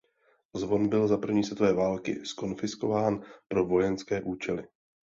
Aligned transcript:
Zvon 0.55 0.89
byl 0.89 1.07
za 1.07 1.17
první 1.17 1.43
světové 1.43 1.73
války 1.73 2.25
zkonfiskován 2.25 3.21
pro 3.47 3.65
vojenské 3.65 4.21
účely. 4.21 4.67